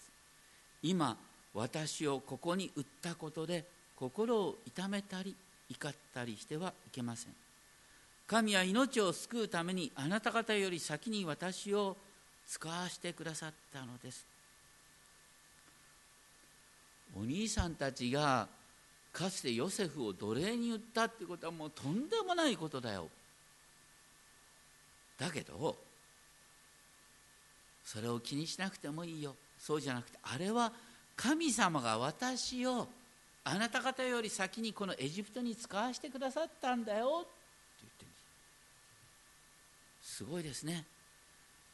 [0.84, 1.18] 今
[1.54, 5.36] 私をここに売ったことで心を痛めたり
[5.70, 7.34] 怒ったりしてはいけません。
[8.28, 11.98] 神は命を救うためにあなた方より先に私を
[12.48, 14.26] 使わしてくださったのです。
[17.18, 18.48] お兄さんたちが
[19.12, 23.10] かつてヨセフを奴隷に売ったってことはもうとんでもないことだよ。
[25.18, 25.78] だけど
[27.84, 29.36] それを気にしなくてもいいよ。
[29.60, 30.72] そうじゃなくてあれは
[31.16, 32.88] 神様が私を
[33.44, 37.08] あなた方より先にこのエジプトに使わせてくださったんだよ。
[37.08, 37.30] って
[37.82, 38.18] 言ってるんで
[40.04, 40.16] す。
[40.18, 40.86] すごいですね。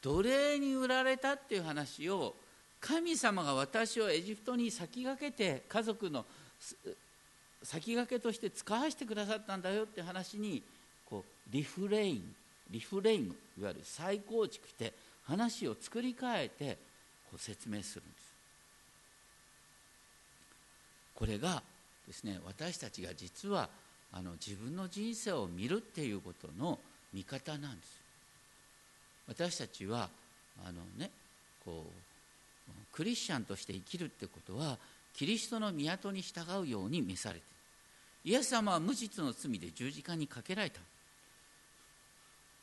[0.02, 2.34] 奴隷に売られたっていう話を
[2.80, 6.24] 神様が私をエジプトに先駆けて家族の
[7.62, 9.84] 先駆けとして使わせてくださったんだよ。
[9.84, 10.62] って話に
[11.08, 12.34] こうリフレイン
[12.70, 14.92] リフレインいわゆる再構築して
[15.28, 16.78] 話を作り変えて
[17.30, 18.28] こう説明するんです。
[21.14, 21.62] これが
[22.06, 23.68] ですね私たちが実は
[24.12, 26.78] あの自分の人生を見るっていうことの
[27.12, 28.00] 見方なんです。
[29.28, 30.08] 私たちは
[30.64, 31.10] あのね
[31.64, 34.78] こうクリスチャンとして生きるってことは
[35.14, 37.48] キリストの都に従うように召されている。
[38.24, 40.80] イエス様は無実の罪で十字架にかけられた。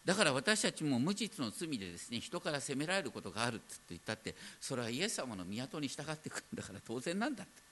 [0.06, 7.66] だから私たちも無実の罪でですね人から責められることがあるって言ったってそれはイエス様の港に従ってくるんだから当然なんだって。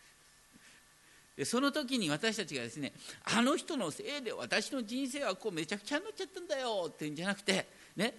[1.38, 2.94] でその時に私たちがですね
[3.36, 8.14] あの人のせいで私の人生はこうめちゃくちゃになっちゃったんだよっていうんじゃなくてね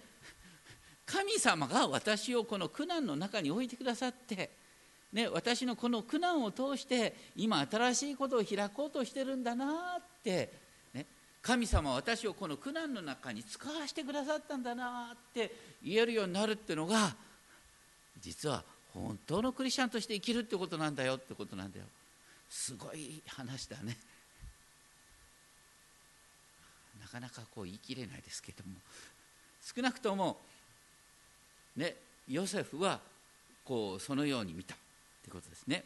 [1.05, 4.49] 神様が私をこの苦難の中に置いてくださって
[5.15, 10.64] ね、私のこの苦難を通して今新しいことを開こうとしてるんだなって
[11.45, 15.53] 神様は私をこの苦難の中に使わせてくださったんだなって
[15.83, 17.15] 言えるようになるっていうのが
[18.19, 18.63] 実は
[18.95, 21.85] 本当のクリスチャンとして生きるってことなんだよってことなんだよ。
[22.49, 23.95] すごい話だね。
[26.99, 28.73] なかなかこう言い切れないですけども。
[29.61, 30.37] 少なくとも
[31.77, 31.95] ね
[32.27, 32.99] ヨセフは
[33.65, 34.77] こうそのように見たっ
[35.23, 35.83] てことですね。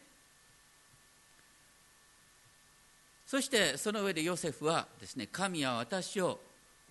[3.30, 6.40] そしてその上でヨセフはですね神は私を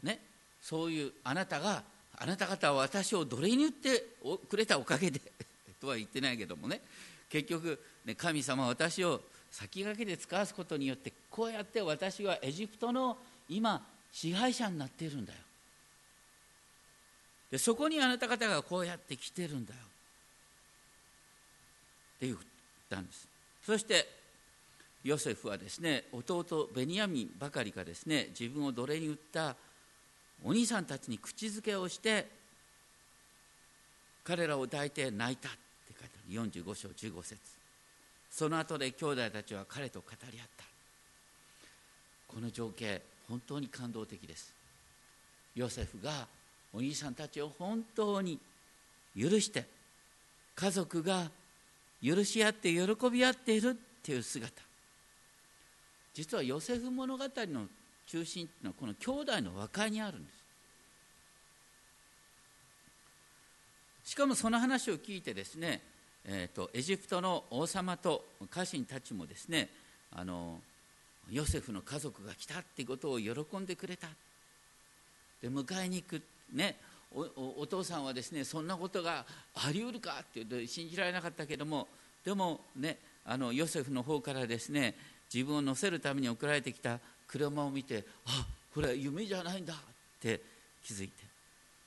[0.02, 0.22] ね
[0.62, 1.84] そういうあなたが
[2.18, 4.06] あなた方は私を奴隷に言って
[4.50, 5.20] くれたおかげで
[5.82, 6.80] とは言ってないけどもね
[7.28, 9.22] 結局、ね、神様は私を
[9.52, 13.18] 先駆けで使わすことによってこうやって私はエジプトの
[13.50, 15.40] 今支配者になっているんだよ。
[17.52, 19.80] でそこにあなた方がこうやって来てるんだよ。
[19.82, 19.84] っ
[22.22, 22.38] て言っ
[22.90, 23.28] たんです。
[23.66, 24.19] そして
[25.04, 29.56] ヨセフはですね弟ベニヤミンばかりがですね自分を奴隷に売った
[30.44, 32.28] お兄さんたちに口づけをして
[34.24, 35.58] 彼らを抱いて泣いたって
[36.00, 36.52] 書いてある。
[36.52, 37.38] 45章15節。
[38.30, 40.64] その後で兄弟たちは彼と語り合った。
[42.28, 44.54] この情景本当に感動的です。
[45.56, 46.28] ヨセフが
[46.74, 48.38] お兄さんたちを本当に
[49.20, 49.66] 許して
[50.56, 51.32] 家族が
[52.04, 54.69] 許し合って喜び合っているっていう姿。
[56.20, 57.68] 実はヨセフ物語の
[58.06, 60.32] 中心っていうのはこの兄弟の和解にあるんで
[64.04, 64.12] す。
[64.12, 65.82] しかもその話を聞いてですね、
[66.26, 69.70] えーと、エジプトの王様と家臣たちもですね
[70.12, 70.60] あの
[71.32, 74.10] ヨセフの家族が来たってことを喜んでくれた。
[75.42, 76.22] で迎えに行く。
[76.52, 76.76] ね
[77.14, 81.88] お父さんはですねそんなことがあり得るかって信じられなかったけども
[82.26, 84.96] でもねあのヨセフの方からですね
[85.34, 89.78] 自分を乗せるために送られてきた車を見てあこれは夢じゃないんだっ
[90.22, 90.42] て
[90.84, 91.30] 気づいて。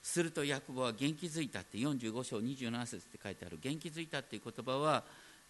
[0.03, 3.59] するとヤコブは元気づいたって45章27節って書いてある。
[3.63, 5.05] 元気づいたっていう言葉は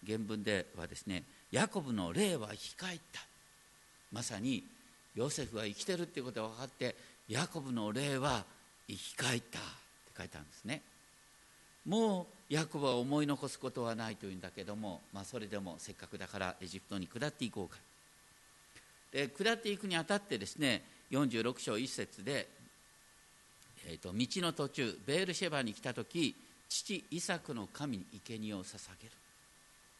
[0.05, 3.21] 原文ではですねヤコブの霊は生き返った。
[4.11, 4.63] まさに
[5.15, 6.95] ヨセフは生きてるっていうことが分かって
[7.27, 8.43] ヤコブの霊は
[8.87, 9.67] 生き返ったって
[10.17, 10.81] 書いてあるんですね。
[11.87, 17.77] もうヤコブは思い残すことはないというんだけども、まあ、それでもせっかくだからエジプトに下っていこうか。
[19.11, 22.47] で下っていくにあたってですね46章1節で、
[23.87, 26.35] えーと、道の途中ベールシェバに来た時
[26.69, 29.11] 父イサクの神に生贄を捧げる。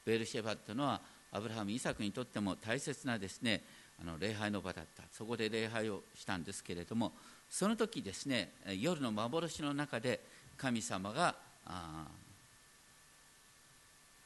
[0.06, 3.62] ベールシェバというのはアブラハムイサクにとっても大切なですね
[4.00, 5.02] あの礼拝の場だった。
[5.12, 7.14] そこで礼拝をしたんですけれども
[7.50, 10.20] その時ですね夜の幻の中で
[10.56, 11.34] 神様が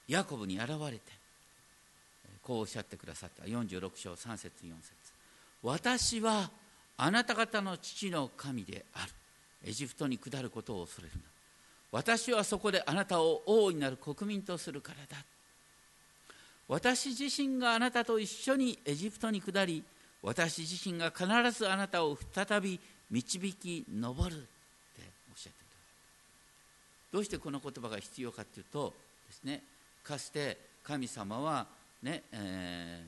[0.08, 1.02] ヤコブに現れて
[2.48, 3.44] こうおっしゃってくださった。
[3.44, 4.94] 46章3節4節。
[5.64, 6.50] 私は
[6.96, 9.12] あなた方の父の神である。
[9.66, 11.22] エジプトに下ることを恐れるな。
[11.92, 15.24] 私はそこであなたを王になる国民とするからだ。
[16.70, 19.84] 私自身があなたと一緒にエジプトに下り
[20.22, 24.48] 私自身が必ずあなたを再び導き上るって。
[25.30, 25.60] おっしゃって
[27.12, 28.94] どうしてこの言葉が必要かというと
[29.28, 29.64] ですね
[30.08, 31.68] かつて神様は
[32.02, 33.04] ね、え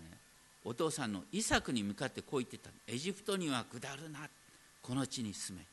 [0.66, 2.70] ー、お父さんのイサクに向かってこう言ってた。
[2.88, 4.28] エジプトには下るな。
[4.82, 5.64] この地に住め。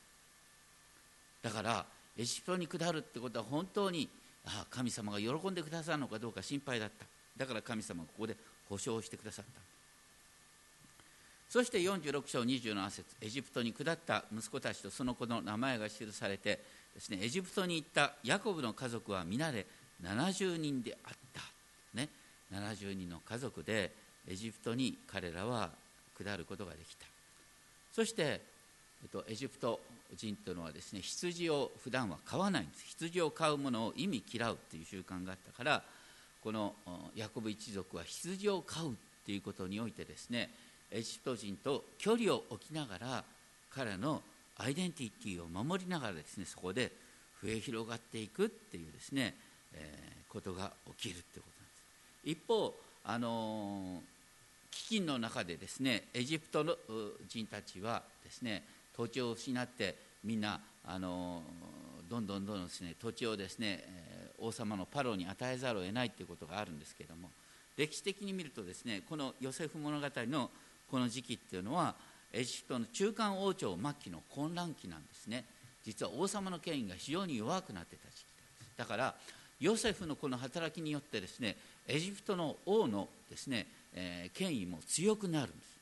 [1.41, 1.85] だから
[2.17, 4.07] エジプトに下るってことは本当に
[4.45, 7.05] あ神様が喜んでくださるのかどうか心配だった。
[7.35, 8.37] だから神様はここで
[8.69, 9.61] 保証してくださった。
[11.49, 16.59] そして46章27節エジプトに下った息子たちとその子の名前が記されて
[16.93, 19.65] ですねエジプトに行ったヤコブの家族は皆で
[20.03, 21.41] 70人であった、
[21.93, 22.09] ね、
[22.53, 23.91] 70人の家族で
[24.29, 25.71] エジプトに彼らは
[26.17, 27.05] 下ることができた。
[27.93, 28.41] そして、
[29.03, 29.79] えっと、エジプト
[30.15, 32.85] 人というのはですね羊を普段は飼わないんです。
[32.85, 35.83] 羊を飼うものを意味嫌うという習慣があったから
[36.41, 36.73] この
[37.15, 40.49] ヤコブ一族は羊を飼うということにおいてですね
[40.91, 43.23] エジプト人と距離を置きながら
[43.69, 44.21] 彼の
[44.57, 46.91] アイデンティティを守りながらですねそこで
[47.43, 49.35] 増え広がっていくっていうですね、
[49.73, 52.41] えー、ことが起きるってことなんです。
[52.41, 56.75] 一方あのー、飢饉の中でですねエジプトの
[57.27, 58.63] 人たちはですね
[58.95, 61.41] 土地を失ってみんなあの
[62.09, 63.83] どんどんどんどんですね土地をですね
[64.39, 67.29] 王様のパロに与えざるを得ないということがあるんですけれども
[67.77, 70.49] 歴史的に見るとですねこのヨセフ物語の
[70.89, 71.95] この時期っていうのは
[72.33, 75.45] エジプトの中間王朝末期の混乱期なんですね。
[75.83, 78.23] 実は王様の権威が非常に弱くなってた時期で
[78.65, 78.77] す。
[78.77, 79.15] だから
[79.59, 81.55] ヨセフのこの働きによってですね
[81.87, 85.77] エジプトの王のですね、えー、権威も強くなるんです。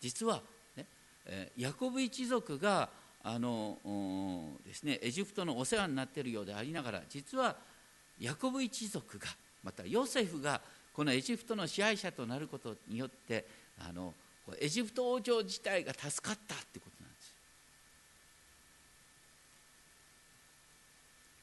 [0.00, 0.40] 実は、
[0.76, 0.86] ね
[1.26, 2.88] えー、ヤコブ一族が
[3.22, 3.78] あの
[4.64, 7.56] ですねエジプトのお世話になっているようでありながら実は
[8.20, 9.26] ヤコブ一族が
[9.62, 10.60] またヨセフが
[10.92, 13.44] このエジプトの支配者となることによって
[13.80, 14.14] あの
[14.60, 17.34] エジプト王朝自体が助かったってことなんです。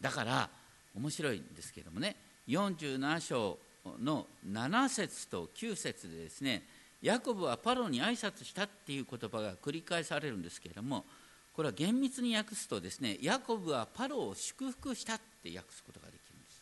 [0.02, 0.50] だから
[0.96, 2.16] 面白いんですけどもね。
[2.48, 3.58] 47章
[4.02, 6.64] の7節と9節でですね
[7.02, 11.06] ヤコブはパロに挨拶したっていう言葉が繰り返されるんですけれども
[11.54, 16.62] これは厳密に訳すとですねヤコブはパロを祝福したって訳すことができるんです。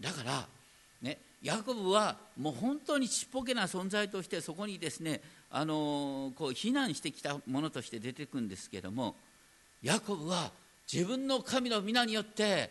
[0.00, 0.46] だから
[1.02, 9.16] ねヤコブはもう本当にちっぽけな存在としてそこにですねあのこう避難してきたものとして出てくるんですけれども
[9.82, 10.50] ヤコブは
[10.92, 12.70] 自分の神の皆によって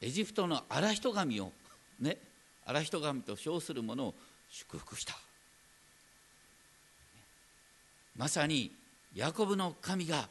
[0.00, 1.52] エジプトの荒人神を
[2.00, 2.16] ね
[2.66, 4.14] 荒人神と称するものを
[4.50, 5.14] 祝福した。
[8.16, 8.70] まさに
[9.14, 10.28] ヤコブの神が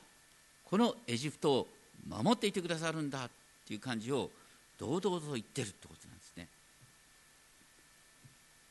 [0.65, 1.67] このエジプトを
[2.07, 3.29] 守っていてくださるんだっ
[3.67, 4.29] ていう感じを
[4.77, 6.47] 堂々と言ってるってことなんですね。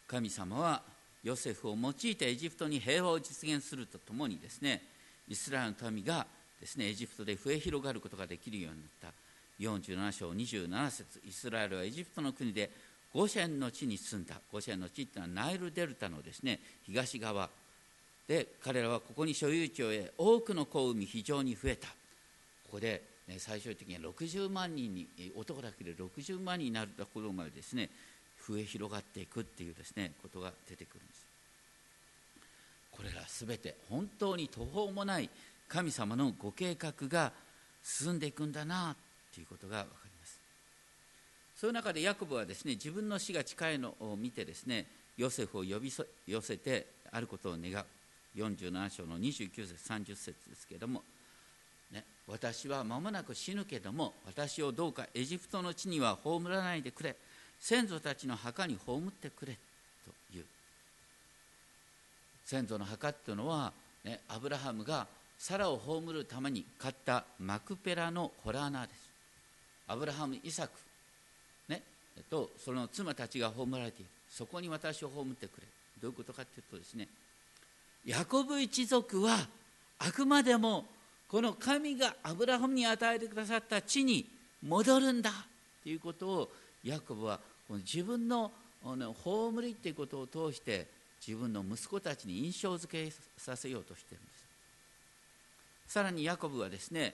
[0.07, 0.83] 神様は
[1.23, 4.83] ヨセフを用いてエジプトに平和を実現するとともにですね
[5.29, 6.27] イスラエルの民が
[6.63, 9.09] ですねエジプトで増え広がることができるようになった。
[9.61, 12.71] 47章27節イスラエルはエジプトの国で
[13.13, 14.37] ゴシェンの地に住んだ。
[14.51, 17.51] ゴシェンの地っていうのはナイルデルタのですね東側
[18.29, 21.89] で彼らはここに所有地を得多くの子を産み非常に増えた。
[21.89, 21.95] こ
[22.75, 27.91] こで、ね、最終的には60万人に男だけで60万人になるところまでですね
[28.49, 31.27] 増え広がっていくっていうですねことが出てくるんです。
[32.93, 35.29] これら全て本当に途方もない
[35.73, 37.33] 神様のご計画が
[37.83, 38.95] 進んでいくんだな
[39.35, 40.39] ということが分かります。
[41.57, 45.91] そういう中でヤコブはですね自分の死が近いのを見てですねヨセフを呼び
[46.27, 47.87] 寄せてあることを願う。
[48.37, 51.03] 47章の29節30節ですけれども、
[51.91, 57.17] ね、私は間もなく死ぬけども私をどうかエジプトの地には葬らないでくれ。
[57.61, 59.57] 先祖たちの墓に葬ってくれ
[60.05, 60.45] という。
[62.45, 63.73] 先祖の墓っていうのは、
[64.05, 65.07] ね、アブラハムが
[65.43, 69.11] サラを葬るために買ったマクペラのホラーナーです。
[69.89, 70.73] アブラハム・イサク、
[71.69, 71.83] ね、
[72.31, 74.11] とその妻たちが葬られている。
[74.31, 75.67] そこに私を葬ってくれ。
[76.01, 77.09] どういうことかというとですね。
[78.07, 79.37] ヤコブ一族は
[79.99, 80.85] あくまでも
[81.27, 84.25] この神がアブラハムに与えてくださった地に
[84.65, 85.33] 戻るんだ
[85.83, 86.49] ということを
[86.85, 88.53] ヤコブはこの自分の
[88.85, 90.87] 葬りということを通して
[91.27, 94.23] 自分の息子たちに印象付けさせようとしている
[95.93, 97.13] さらにヤコブはですね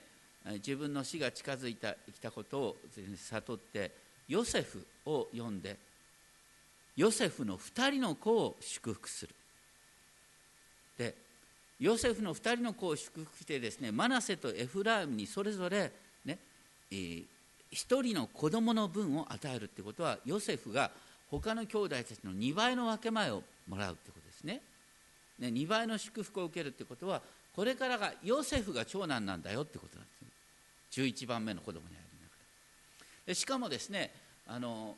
[0.64, 2.76] 自分の死が近づいたきたことを
[3.16, 3.90] 悟って
[4.28, 5.76] ヨセフを呼んで
[6.94, 9.34] ヨセフの2人の子を祝福する。
[10.96, 11.12] で
[11.80, 15.90] ヨセフの2人の子を祝福してですねマナセとエフライムにそれぞれ
[16.24, 16.38] ね、
[16.92, 17.24] えー、
[17.72, 20.92] 1人の子供の分を与えるってことはヨセフが
[21.32, 24.60] 他の兄弟たちの2倍の分け前をもらうってことですね。
[25.40, 27.22] ね2倍の祝福を受けるってことは
[27.58, 30.06] これからがヨセフが長男なんだよってことなん
[30.92, 32.32] です11番目の子供にありなが
[33.26, 34.12] らでしかもですね
[34.46, 34.94] あの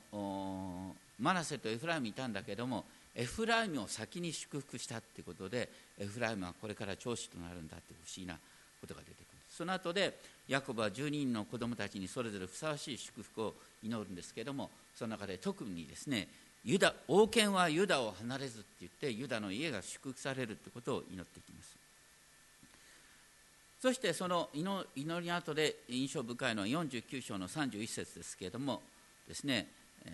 [1.19, 2.85] マナセとエフライムいたんだけども
[3.17, 8.35] エフライムを先に祝福したってことでエフライムはこれから長子となるんだって不思議な
[8.79, 9.25] ことが出てくる。
[9.49, 16.29] その後でヤコブは12人の子供たちにそれぞれふさわしい祝福を祈るんですけどもその中で特にですね
[16.63, 21.50] ユダ王権はユダを離れずって言ってユダの家が祝福されるってことを祈ってき
[23.81, 28.83] そしてその祈りの後で印象深いのは49章の31節ですけれども
[29.27, 29.69] ですね、
[30.05, 30.11] え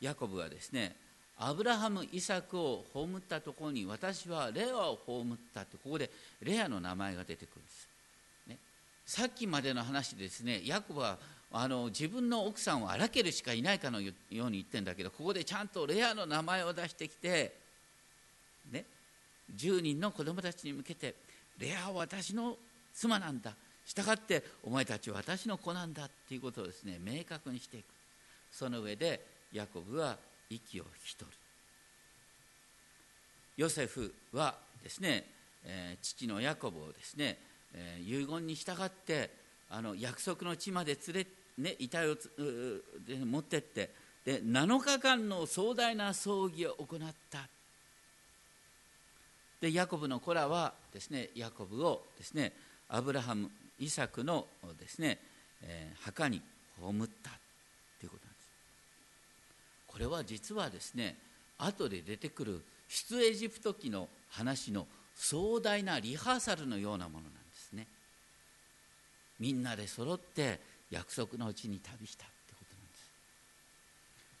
[0.00, 0.94] ー、ヤコブはですね
[1.40, 6.08] アブラハム、イサクを葬ったところに私はレアを葬ったってここで
[6.40, 7.88] レアの名前が出てくるんです、
[8.46, 8.58] ね、
[9.04, 11.18] さっきまでの話ですねヤコブは
[11.50, 17.56] あの自分の奥さんはラケルしかいないかのように言ってるんだけどここでちゃんとレアの名前を出してきて、
[18.70, 18.84] ね、
[19.56, 21.14] 10人の子供たちに向けて
[21.58, 22.56] レアは私の
[22.98, 23.54] 妻なんだ。
[23.84, 27.86] したがってお前たちは私の子なんだっていうことをですね明確にしていく。
[28.50, 30.16] その上でヤコブは
[30.50, 31.36] 息を引き取る。
[33.56, 35.24] ヨセフはですね、
[35.64, 37.38] えー、父のヤコブをですね
[37.74, 39.30] えー、遺言に従って
[39.70, 41.26] あの約束の地まで連
[41.58, 42.16] れ、ね、遺体を
[43.26, 43.90] 持ってって
[44.24, 47.48] で7日間の壮大な葬儀を行った。
[49.60, 52.52] でヤコブの子らはですねヤコブをですね
[52.88, 54.46] アブラハムイサクの
[54.78, 55.18] ですね、
[55.62, 56.42] えー、墓に
[56.80, 57.30] 葬った
[58.00, 58.48] ということなんです。
[59.86, 61.16] これは実はですね
[61.58, 67.86] 後で出てくる出エジプト記の話の壮大なリハーサルのようなものなんですね。
[69.40, 70.60] みんなで揃って
[70.90, 73.10] 約束のうちに旅したってことなんです。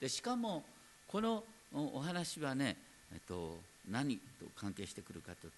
[0.00, 0.64] でしかも
[1.06, 2.76] このお話はね、
[3.12, 3.58] えっと、
[3.90, 5.48] 何と関係してくるかと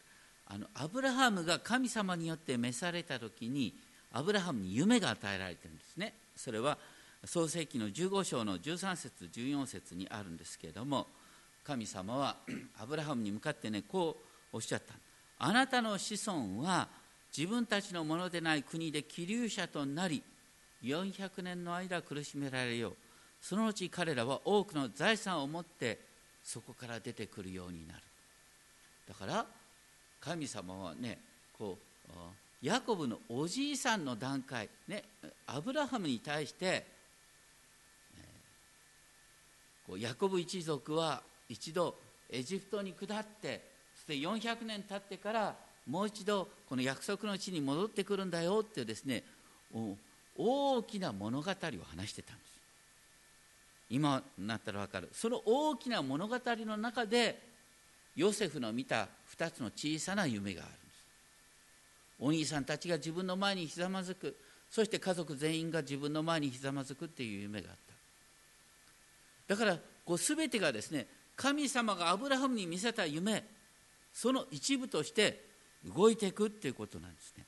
[0.53, 3.73] あのアブラハムが神様によって召された時に
[4.13, 6.13] アブラハムに夢が与えられてるんですね。
[6.37, 6.77] それは
[7.25, 11.07] 創世紀の15章の13節14節にあるんですけれども
[11.65, 12.37] 神様は
[12.81, 14.17] アブラハムに向かってねこ
[14.53, 14.95] うおっしゃった
[15.39, 16.89] あなたの子孫は
[17.37, 20.23] 自分たちのものでない国で気流者となり
[20.83, 22.93] 400年の間苦しめられよう。
[23.41, 25.99] そのうち彼らは多くの財産を持って
[26.43, 28.01] そこから出てくるようになる。
[29.09, 29.47] だから
[30.21, 31.19] 神様はね
[31.59, 31.91] こう
[32.63, 35.03] ヤコブのおじいさんの段階、ね、
[35.47, 36.87] アブラハムに対して、
[39.87, 41.95] こうヤコブ一族は一度
[42.29, 43.63] エジプトに下って
[43.95, 45.57] そして400年経ってから
[45.87, 49.25] もう一度この約束の地に戻ってくるんだよってですね
[50.37, 52.51] 大きな物語を話してたんです。
[53.89, 55.09] 今なったら分かる。
[55.13, 57.50] その大きな物語の中で
[58.17, 61.05] ヨセフの見た2つの小さな夢があるんです。
[62.19, 64.37] お兄さんたちが自分の前にひざまずく。
[64.71, 67.77] そして家族全員が自分の前にひざまずくっていう夢があっ
[69.49, 69.55] た。
[69.55, 73.45] だからこう全てがですね神様がアブラハムに見せた夢
[74.13, 75.45] その一部として
[75.85, 77.45] 動いていくっていうことなんですね。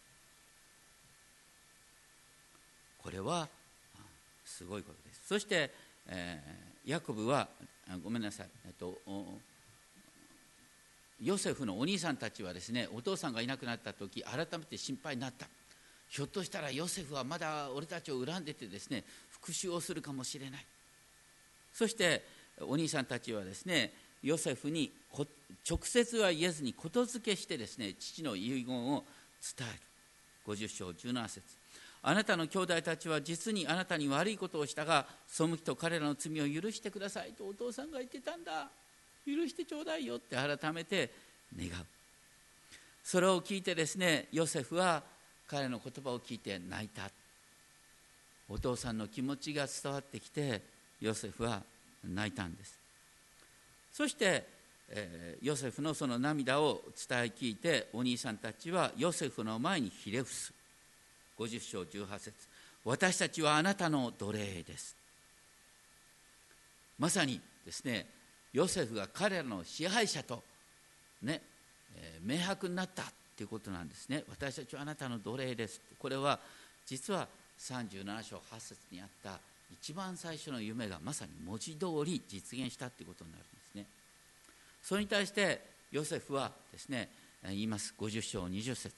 [2.99, 3.49] これは
[4.45, 5.23] すごいことです。
[5.27, 5.71] そして、
[6.09, 7.49] えー、ヤコブは
[8.03, 8.99] ごめんなさい、えっと、
[11.23, 15.47] ヨセフのお兄さんたちはですねお父さんがいなくなった時改めて心配になった。
[16.09, 20.67] ひょっとしたらヨセフはまだ俺たちを恨んでてですね復讐をするかもしれない。
[21.73, 22.25] そして
[22.61, 24.91] お兄さんたちはですねヨセフに
[25.69, 29.05] 直接は言えずにことづけしてですね父の遺言を
[29.57, 29.81] 伝える。
[30.55, 31.43] 50章17節。
[32.03, 38.69] あなたの兄弟たちは実にあなたに悪いことをしたが背きと彼らの罪を許してくださいとお父さんが言ってたんだ。
[39.27, 41.11] 許してちょうだいよって改めて
[41.57, 41.85] 願う。
[43.05, 45.03] それを聞いてですねヨセフは
[45.47, 47.11] 彼の言葉を聞いて泣いた。
[48.49, 50.63] お父さんの気持ちが伝わってきて
[51.01, 51.63] ヨセフは
[52.05, 52.79] 泣いたんです。
[53.93, 54.47] そして、
[54.89, 60.53] えー、ヨセフのその涙を伝え聞いてお兄さんたちはヨセフの前にひれ伏す。
[61.39, 62.33] 50章18節。
[62.85, 64.97] 私たちはあなたの奴隷です。
[66.99, 68.07] まさにですね
[68.53, 70.43] ヨセフが彼らの支配者と
[71.23, 71.41] ね、
[71.97, 73.05] えー、明白になった
[73.37, 74.25] ということなんですね。
[74.29, 75.81] 私たちはあなたの奴隷です。
[75.99, 76.39] これは
[76.87, 77.27] 実は
[77.59, 79.39] 37章8節にあった
[79.73, 83.87] 一番最初の夢がまさに文字通り実現したということになるんですね。
[84.83, 87.09] それに対してヨセフはですね
[87.45, 87.95] 言います。
[87.99, 88.93] 50章20節。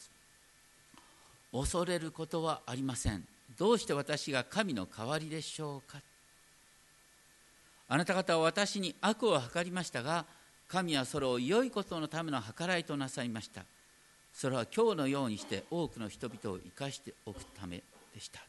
[1.52, 3.24] 恐れることはありません。
[3.56, 5.98] どうして私が神の代わりでしょうか
[7.88, 10.24] あなた方は私に悪を図りましたが
[10.68, 13.64] 神はそれを良いことのための計らいとなさいました。
[14.32, 17.82] それは今日のようにして多くの人々を生かしておくため
[18.12, 18.40] でした。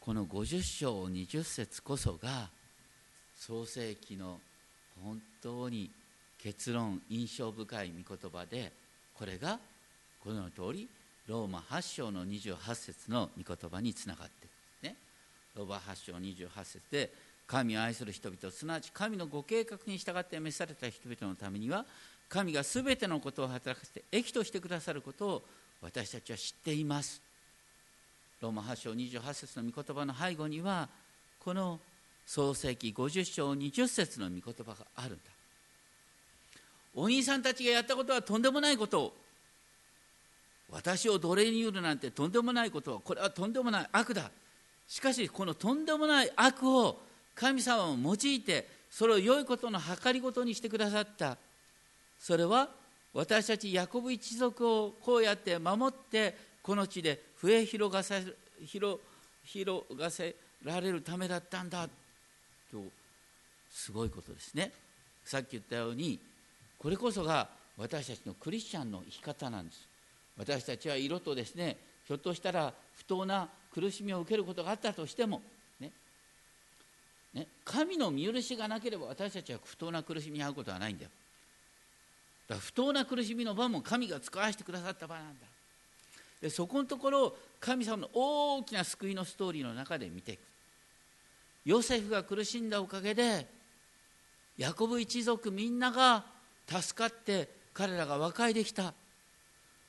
[0.00, 2.50] この50章20節こそが
[3.34, 4.38] 創世記の
[5.02, 5.90] 本当に
[6.38, 8.72] 結論印象深い御言葉で
[9.14, 9.58] これが
[10.22, 10.88] この通り
[11.26, 14.55] ローマ8章の28節の御言葉につながっている。
[15.56, 17.12] ロバ8章28節で
[17.46, 21.84] 神を愛する人々すなわち神のご計画に従って召された人々のためには
[22.28, 25.42] 神がすべてのことを働かせて益としてくださることを
[25.80, 27.20] 私たちは知っています。
[28.40, 30.88] ローマ8章28節の御言葉の背後には
[31.38, 31.78] この
[32.26, 35.18] 創世紀50章20節の御言葉があるんだ。
[36.94, 39.16] お兄さんたちがやったことはとんでもないことを
[40.70, 44.30] 私を奴隷に言うなんてとんでもないことこれはとんでもない悪だ。
[44.88, 47.00] しかしこのとんでもない悪を
[47.34, 51.36] 神様を用いてそれを良いことの計りごとにしてくださった。
[52.18, 52.68] それは
[53.12, 58.22] 私たちヤコブ一族をこうやって守ってこの地で増え広がせ
[58.64, 59.00] 広
[59.44, 60.34] 広がせ
[60.64, 61.88] られるためだったんだ。
[62.70, 62.82] と
[63.70, 64.72] すごいことですね。
[65.24, 66.18] さっき言ったように
[66.78, 69.88] これこそが私たちのクリスチャンの生き方なんです。
[70.38, 71.76] 私たちは色とですね
[72.06, 75.42] ひょっとしたら不当な苦しみを受けることがあったとしても
[75.78, 75.90] ね
[77.34, 81.10] ね神の見許しがなければ私たちは不当な苦しみに遭うことはないんだよ。
[82.48, 85.46] だから不当な苦しみの場も神が使わせてくださった場なんだ。
[86.40, 90.40] でそこのところを神様の大きな救いのストーリーの中で見ていく。
[91.64, 93.46] ヨセフが苦しんだおかげで
[94.56, 96.24] ヤコブ一族みんなが
[96.68, 98.94] 助かって彼らが和解できた。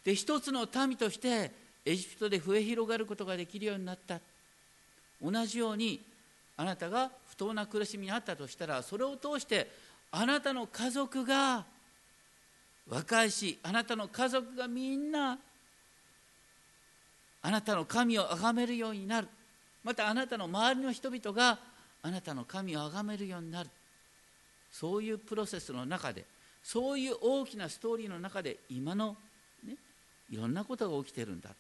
[0.03, 1.51] で一つの民として
[1.88, 4.19] エジプトで増え広がることができるようになった。
[5.21, 6.03] 同じように
[6.57, 9.71] あなたが不当な苦しみにあったとしたらそれを通して
[10.11, 11.65] あなたの家族が
[12.89, 15.39] 和解しあなたの家族がみんな
[17.41, 19.27] あなたの神を崇めるようになる。
[19.83, 21.57] またあなたの周りの人々が
[22.03, 23.69] あなたの神を崇めるようになる。
[24.73, 26.25] そういうプロセスの中で
[26.61, 29.15] そういう大きなストーリーの中で今の、
[29.65, 29.75] ね、
[30.29, 31.55] いろんなことが起きてるんだと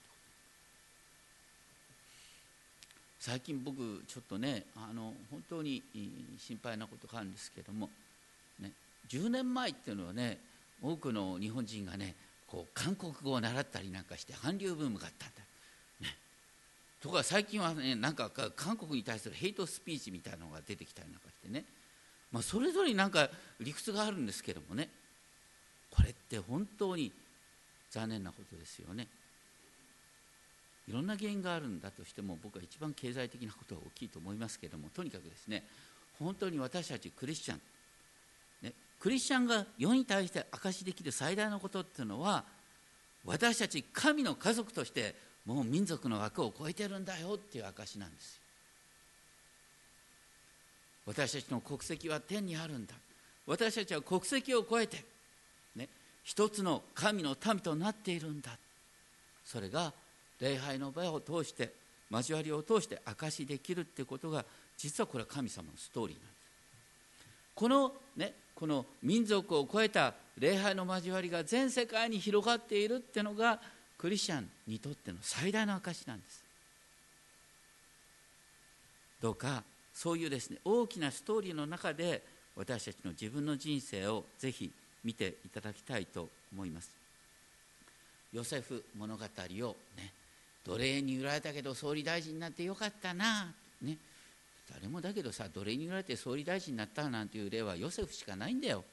[3.27, 3.75] 最近僕
[4.07, 5.83] ちょっとねあの本当に
[6.37, 7.89] 心配なことがあるんですけども、
[8.61, 8.71] ね、
[9.09, 10.37] 10年前っていうのはね
[10.81, 12.15] 多くの日本人がね
[12.47, 15.41] こう韓国語を習ったりなんかして韓流ブームがあったんだ。
[16.07, 16.15] ね。
[17.03, 21.65] とか最近はねなんか韓国に対するヘイトスピーチみたいなのが出てきたりなんかしてね、
[22.31, 23.27] まあ、それぞれなんか
[23.59, 24.87] 理屈があるんですけどもね。
[25.91, 27.11] これって本当に
[27.91, 29.07] 残念なことですよね。
[30.87, 35.63] いろんな原因があるんだとしても僕は一番経済的なことが大きいと思いますけれどもとにかくですね
[36.19, 37.61] 本当に私たちクリスチャン、
[38.63, 42.43] ね、クリスチャンが世に対して証しできる最大のことっていうのは
[43.25, 45.13] 私たち神の家族として
[45.45, 48.41] もう民族の枠を超えてるんだよっていう証なんですよ。
[51.05, 52.93] 私たちの国籍は天にあるんだ。
[53.45, 55.05] 私たちは国籍を超えて、
[55.77, 55.87] ね、
[56.23, 58.57] 一つの神の民となっているんだ。
[59.45, 59.93] それが
[60.39, 61.71] 礼拝の場を通して
[62.11, 64.45] 交わりを通して証しできるってことが
[64.77, 66.37] 実はこれは神様のストーリーなんです。
[67.55, 73.59] このねこの民族を超えた礼拝の交わりが全世界に広がっているっていうのが
[73.97, 76.43] クリスチャンにとっての最大の証なんです。
[79.21, 79.63] どうか
[79.93, 82.23] そういうですね大きなストーリーの中で
[82.55, 84.71] 私たちの自分の人生をぜひ
[85.03, 86.91] 見ていただきたいと思います。
[88.33, 90.13] ヨセフ物語をね
[90.67, 93.53] 奴隷に売られたけど総理大臣になってよかったな。
[93.81, 93.97] ね。
[94.69, 98.83] 誰もだけどさ奴隷に売られて総理大臣になったなんていう例はヨセフしかないんだよ。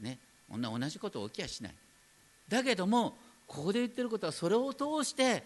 [0.00, 0.18] ね。
[0.48, 1.74] 女同じこと起きやしない。
[2.48, 5.44] だけどもここで言ってることはそれを通して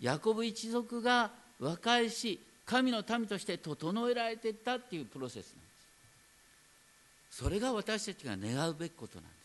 [0.00, 1.30] ヤコブ一族が
[1.60, 5.66] 和解し神の民として整えられていったっていうプロセスなんで
[7.30, 7.42] す。
[7.42, 9.38] それが私たちが願うべきことなんです。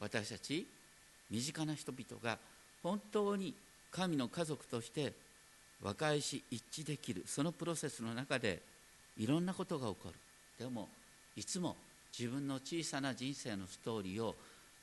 [0.00, 0.66] 私たち
[1.30, 2.38] 身近な人々が
[2.82, 3.54] 本当に
[3.90, 5.12] 神の家族として
[5.82, 8.60] 和解し一致できるそのプロセスの中で
[9.16, 10.14] いろんなことが起こる。
[10.58, 10.88] でも
[11.36, 11.76] いつも
[12.16, 14.34] 自分の小さな人生のストーリーを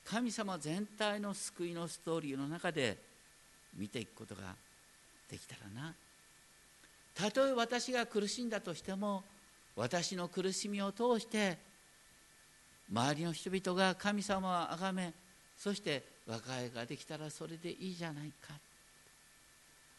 [0.04, 2.96] 神様全体の救いのストーリーの中で
[3.76, 4.54] 見ていくことが
[5.30, 5.94] できたらな。
[7.14, 9.24] たとえ私が苦しんだとしても
[9.74, 11.58] 私の苦しみを通して
[12.90, 15.12] 周りの人々が神様をあがめ
[15.58, 18.54] そして和解ができたらそれでいいじゃないか。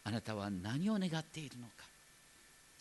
[0.04, 1.86] あなたは何を願っているのか。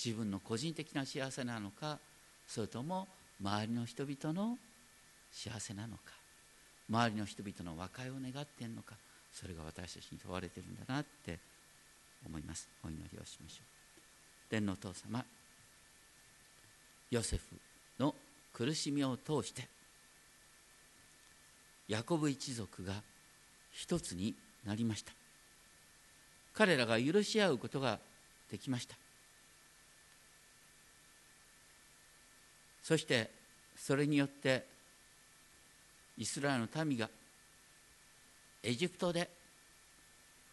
[0.03, 1.99] 自分の個人的な幸せなのか。
[2.47, 3.09] それとも
[3.41, 4.59] 周りの人々の
[5.33, 6.03] 幸せなのか。
[6.89, 8.95] 周りの人々の和解を願っているのか。
[9.33, 11.39] それが私たちに問われているんだなって
[12.25, 12.69] 思います。
[12.85, 13.77] お祈りをしましょう。
[14.49, 15.25] 天皇父様
[17.11, 17.43] ヨセフ
[17.99, 18.15] の
[18.53, 19.69] 苦しみを通して
[21.89, 22.95] ヤコブ一族が
[23.77, 25.13] 一つになりました。
[26.55, 27.99] 彼らが許し合うことが
[28.51, 28.97] できました。
[32.83, 33.31] そして
[33.77, 34.65] それによって
[36.17, 37.11] イスラエルの民が
[38.63, 39.29] エジプトで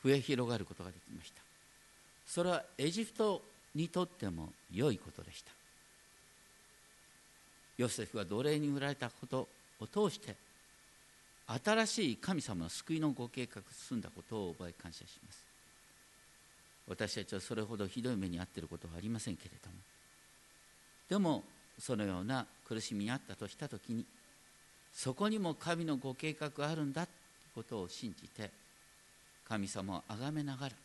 [0.04, 1.42] 増え広がることができました。
[2.26, 3.42] それはエジプト
[3.74, 5.52] にとっても良いことでした。
[7.78, 9.48] ヨセフが奴隷に売られたこと
[9.80, 10.36] を通して
[11.48, 15.44] 新しい神様の救いのご計画進んだことを覚え感謝します
[16.88, 19.76] 私たちはそれほどひどい目に遭っていることはありませんけれども
[21.10, 21.44] でも
[21.80, 24.06] そのような苦しみにあったとした時に
[24.94, 27.16] そこにも神のご計画があるんだという
[27.56, 28.52] ことを信じて
[29.48, 30.76] 神様を崇めながら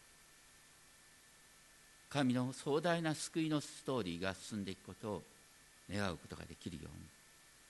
[2.11, 5.23] 神の壮大な救いのストーリーが進んでいくことを
[5.93, 7.05] 願うことができるように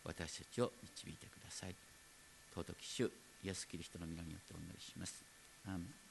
[0.04, 1.87] 私たちを導いてください。
[2.58, 3.10] 尊き主
[3.44, 5.24] イエス・キリストの皆によってお祈りします。
[5.66, 6.07] アーメン